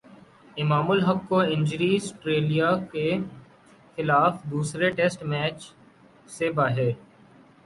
[0.57, 3.05] امام الحق کو injury Australia کے
[3.97, 5.71] خلاف دوسرے ٹیسٹ میچ
[6.29, 6.89] سے باہر